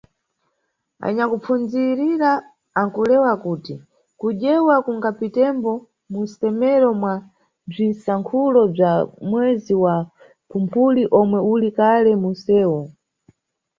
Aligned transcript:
Anyakupfundzirira 1.07 2.31
ankulewa 2.81 3.33
kuti 3.43 3.75
kudyewa 4.19 4.75
kungapitembo 4.85 5.71
muncemero 6.11 6.89
mwa 6.99 7.13
bzwisankhulo 7.69 8.61
bzwa 8.73 8.91
mwezi 9.29 9.73
wa 9.83 9.95
Phumphuli 10.49 11.03
omwe 11.19 11.39
uli 11.53 11.69
kale 11.77 12.11
munsewu. 12.21 12.81